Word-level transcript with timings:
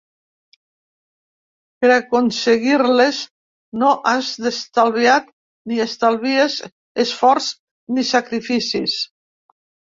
Per 1.83 1.89
aconseguir-les 1.95 3.19
no 3.81 3.91
has 4.13 4.31
estalviat 4.53 5.29
–ni 5.35 5.79
estalvies– 5.85 6.57
esforç 7.05 7.51
ni 7.99 8.07
sacrificis. 8.15 8.99